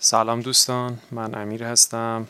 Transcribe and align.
سلام 0.00 0.40
دوستان 0.40 0.98
من 1.10 1.34
امیر 1.34 1.64
هستم. 1.64 2.26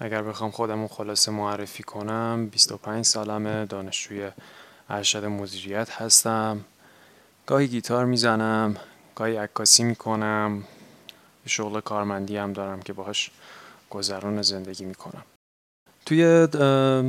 اگر 0.00 0.22
بخوام 0.22 0.50
خودم 0.50 0.86
خلاصه 0.86 1.30
معرفی 1.32 1.82
کنم 1.82 2.48
25 2.52 3.04
سالمه 3.04 3.66
دانشجوی 3.66 4.30
ارشد 4.88 5.24
مدیریت 5.24 5.90
هستم. 5.90 6.60
گاهی 7.46 7.68
گیتار 7.68 8.04
می‌زنم 8.04 8.76
گاهی 9.14 9.36
عکاسی 9.36 9.84
می‌کنم. 9.84 10.64
شغل 11.46 11.80
کارمندی 11.80 12.36
هم 12.36 12.52
دارم 12.52 12.82
که 12.82 12.92
باهاش 12.92 13.30
گذران 13.90 14.42
زندگی 14.42 14.84
می‌کنم. 14.84 15.22
توی 16.06 16.46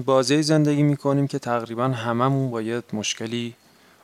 بازی 0.05 0.43
زندگی 0.43 0.83
می‌کنیم 0.83 1.27
که 1.27 1.39
تقریبا 1.39 1.87
هممون 1.87 2.51
با 2.51 2.61
یه 2.61 2.83
مشکلی 2.93 3.55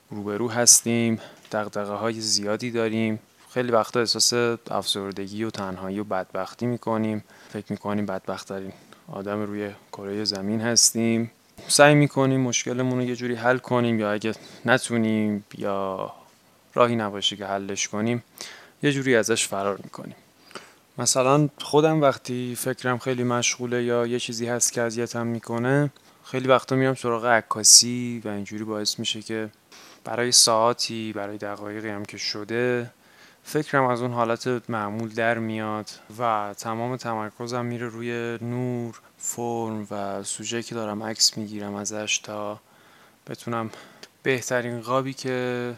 روبرو 0.10 0.52
هستیم. 0.52 1.20
دقدقه 1.52 1.94
های 1.94 2.22
زیادی 2.22 2.72
داریم. 2.72 3.20
خیلی 3.54 3.72
وقتا 3.72 4.00
احساس 4.00 4.34
افسردگی 4.72 5.44
و 5.44 5.50
تنهایی 5.50 6.00
و 6.00 6.04
بدبختی 6.04 6.66
می‌کنیم. 6.66 7.24
فکر 7.50 7.66
می‌کنیم 7.70 8.06
بدبخت 8.06 8.48
ترین 8.48 8.74
آدم 9.12 9.42
روی 9.42 9.72
کره 9.92 10.24
زمین 10.24 10.62
هستیم. 10.62 11.32
سعی 11.68 11.96
می‌کنیم 11.96 12.42
مشکلمون 12.42 13.00
رو 13.00 13.06
یه 13.06 13.16
جوری 13.16 13.36
حل 13.36 13.58
کنیم 13.58 14.00
یا 14.00 14.12
اگه 14.12 14.34
نتونیم 14.66 15.46
یا 15.58 16.14
راهی 16.74 16.96
نباشه 16.96 17.36
که 17.36 17.46
حلش 17.46 17.88
کنیم 17.88 18.24
یه 18.84 18.92
جوری 18.92 19.16
ازش 19.16 19.48
فرار 19.48 19.80
می‌کنیم. 19.84 20.16
مثلا 20.98 21.50
خودم 21.62 22.02
وقتی 22.02 22.56
فکرم 22.56 22.98
خیلی 22.98 23.24
مشغوله 23.24 23.84
یا 23.84 24.08
یه 24.08 24.20
چیزی 24.20 24.48
هست 24.48 24.74
که 24.74 24.82
اذیتم 24.82 25.28
می‌کنه 25.28 25.92
خیلی 26.24 26.48
وقتا 26.48 26.76
میام 26.76 26.96
سراغ 26.96 27.26
عکاسی 27.26 28.22
و 28.26 28.28
اینجوری 28.28 28.64
باعث 28.64 29.00
میشه 29.00 29.22
که 29.22 29.50
برای 30.04 30.32
ساعتی 30.32 31.14
برای 31.14 31.38
دقایقی 31.38 31.90
هم 31.90 32.06
که 32.06 32.18
شده 32.18 32.92
فکرم 33.44 33.86
از 33.86 34.02
اون 34.02 34.12
حالت 34.12 34.70
معمول 34.70 35.10
در 35.10 35.38
میاد 35.38 35.90
و 36.20 36.54
تمام 36.58 36.98
تمرکزم 36.98 37.66
میره 37.66 37.88
روی 37.88 38.38
نور 38.42 39.02
فرم 39.18 39.88
و 39.92 40.24
سوژه 40.24 40.64
که 40.64 40.76
دارم 40.76 41.04
عکس 41.04 41.38
می‌گیرم 41.38 41.76
ازش 41.76 42.18
تا 42.18 42.60
بتونم 43.28 43.72
بهترین 44.24 44.82
قابی 44.82 45.14
که 45.14 45.74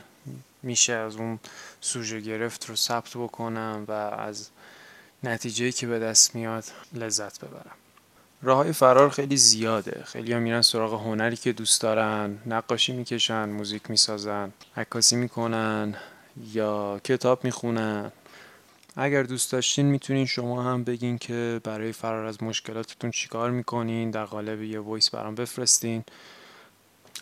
میشه 0.63 0.93
از 0.93 1.15
اون 1.15 1.39
سوژه 1.81 2.19
گرفت 2.19 2.69
رو 2.69 2.75
ثبت 2.75 3.09
بکنم 3.17 3.85
و 3.87 3.91
از 3.91 4.49
نتیجه 5.23 5.71
که 5.71 5.87
به 5.87 5.99
دست 5.99 6.35
میاد 6.35 6.63
لذت 6.93 7.45
ببرم. 7.45 7.75
راه 8.41 8.57
های 8.57 8.71
فرار 8.71 9.09
خیلی 9.09 9.37
زیاده. 9.37 10.03
خیلی 10.05 10.33
ها 10.33 10.39
میرن 10.39 10.61
سراغ 10.61 10.93
هنری 10.93 11.35
که 11.35 11.53
دوست 11.53 11.81
دارن 11.81 12.37
نقاشی 12.45 12.93
می‌کشن 12.93 13.49
موزیک 13.49 13.89
می‌سازن 13.89 14.51
عکاسی 14.77 15.15
می‌کنن. 15.15 15.95
یا 16.53 17.01
کتاب 17.03 17.43
می‌خونن. 17.43 18.11
اگر 18.95 19.23
دوست 19.23 19.51
داشتین 19.51 19.85
می‌تونین 19.85 20.25
شما 20.25 20.63
هم 20.63 20.83
بگین 20.83 21.17
که 21.17 21.61
برای 21.63 21.91
فرار 21.91 22.25
از 22.25 22.43
مشکلاتتون 22.43 23.11
چیکار 23.11 23.51
می‌کنین 23.51 24.11
در 24.11 24.25
قالب 24.25 24.61
یه 24.61 24.79
voice 24.79 25.09
برام 25.09 25.35
بفرستین. 25.35 26.03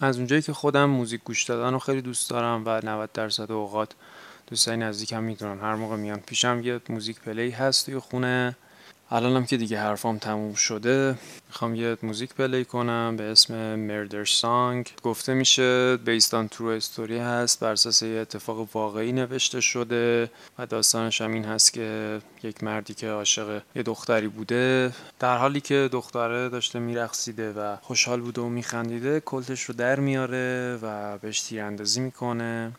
از 0.01 0.17
اونجایی 0.17 0.41
که 0.41 0.53
خودم 0.53 0.85
موزیک 0.85 1.21
گوش 1.23 1.43
دادن 1.43 1.73
رو 1.73 1.79
خیلی 1.79 2.01
دوست 2.01 2.29
دارم 2.29 2.63
و 2.65 2.81
90 2.83 3.11
درصد 3.11 3.51
اوقات 3.51 3.91
دوستای 4.47 4.77
نزدیکم 4.77 5.23
می‌دونن. 5.23 5.59
هر 5.59 5.75
موقع 5.75 5.95
میان 5.95 6.19
پیشم 6.19 6.61
یه 6.63 6.81
موزیک 6.89 7.19
play 7.19 7.49
هست 7.49 7.85
توی 7.85 7.99
خونه. 7.99 8.55
الانم 9.15 9.45
که 9.45 9.57
دیگه 9.57 9.79
حرفام 9.79 10.17
تموم 10.17 10.53
شده 10.53 11.15
می‌خوام 11.47 11.75
یه 11.75 11.97
موزیک 12.03 12.33
play 12.33 12.65
کنم 12.65 13.15
به 13.17 13.23
اسم 13.23 13.75
Murder 13.75 14.25
Song 14.25 14.89
گفته 15.03 15.33
میشه 15.33 15.97
based 15.97 16.33
on 16.33 16.47
true 16.47 16.67
story 16.67 17.17
هست 17.17 17.59
بر 17.59 17.71
اساس 17.71 18.01
یه 18.01 18.19
اتفاق 18.19 18.67
واقعی 18.73 19.11
نوشته 19.11 19.61
شده 19.61 20.29
و 20.59 20.65
داستانش 20.65 21.21
هم 21.21 21.33
این 21.33 21.45
هست 21.45 21.73
که 21.73 22.19
یک 22.43 22.63
مردی 22.63 22.93
که 22.93 23.09
عاشق 23.09 23.61
یه 23.75 23.83
دختری 23.83 24.27
بوده 24.27 24.91
در 25.19 25.37
حالی 25.37 25.61
که 25.61 25.89
دختره 25.91 26.49
داشته 26.49 26.79
میرقصیده 26.79 27.53
و 27.53 27.75
خوشحال 27.81 28.21
بوده 28.21 28.41
و 28.41 28.49
میخندیده 28.49 29.19
کلتش 29.19 29.63
رو 29.63 29.73
در 29.75 29.99
میاره 29.99 30.79
و 30.81 31.17
بهش 31.17 31.41
تیراندازی 31.41 32.01
می‌کنه. 32.01 32.71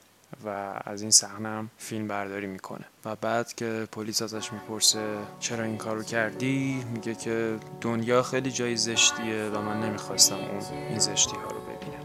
و 0.44 0.80
از 0.84 1.02
این 1.02 1.10
صحنه 1.10 1.64
فیلم 1.78 2.08
برداری 2.08 2.46
می‌کنه. 2.46 2.84
و 3.04 3.16
بعد 3.16 3.52
که 3.52 3.88
پلیس 3.92 4.22
ازش 4.22 4.52
می‌پرسه 4.52 5.16
چرا 5.40 5.64
این 5.64 5.76
کارو 5.76 6.02
کردی 6.02 6.84
میگه 6.94 7.14
که 7.14 7.58
دنیا 7.80 8.22
خیلی 8.22 8.50
جای 8.50 8.76
زشتیه 8.76 9.50
و 9.54 9.60
من 9.60 9.80
نمی‌خواستم 9.80 10.36
اون 10.36 10.78
این 10.88 10.98
زشتی 10.98 11.36
ها 11.36 11.50
رو 11.50 11.60
ببینم. 11.60 12.04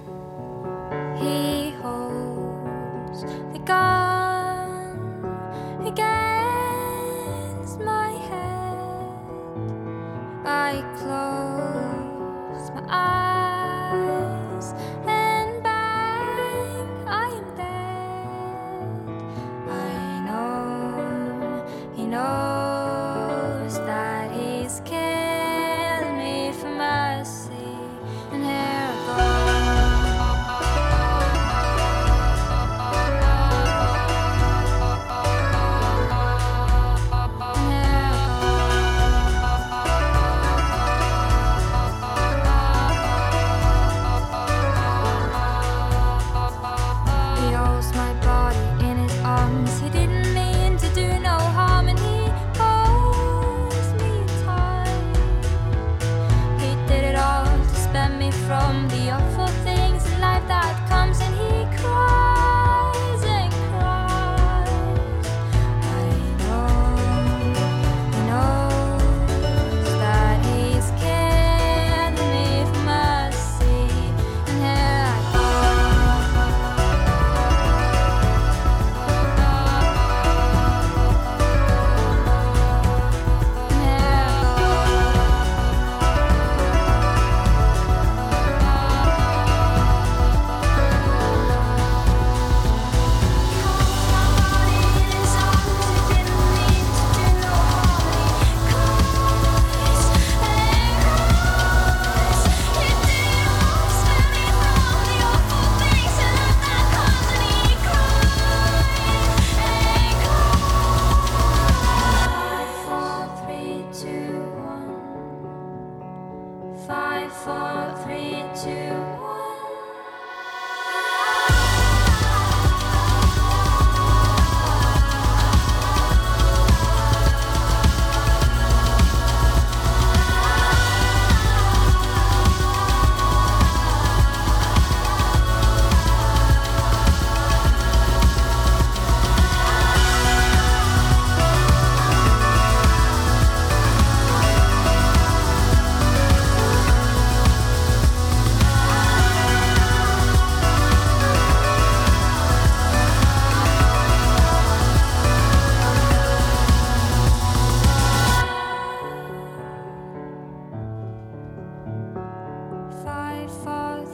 I 10.71 10.81
close 10.97 11.28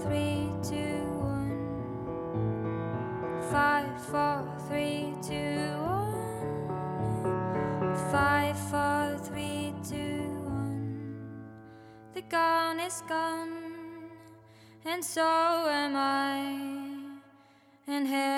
three, 0.06 0.50
two, 0.62 1.02
one. 1.19 1.52
Five, 3.52 3.90
four, 4.06 4.48
three, 4.68 5.13
two, 5.22 5.78
one. 5.81 7.96
Five, 8.12 8.57
four, 8.69 9.18
three, 9.24 9.74
two, 9.88 10.30
one. 10.46 11.24
The 12.13 12.22
gun 12.22 12.80
is 12.80 13.02
gone, 13.07 14.10
and 14.86 15.04
so 15.04 15.22
am 15.22 15.96
I. 15.96 16.40
And 17.88 18.07
here 18.07 18.35